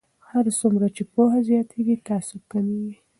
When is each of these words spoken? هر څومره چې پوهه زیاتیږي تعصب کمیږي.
هر 0.29 0.45
څومره 0.59 0.87
چې 0.95 1.03
پوهه 1.13 1.39
زیاتیږي 1.49 1.95
تعصب 2.07 2.41
کمیږي. 2.51 2.93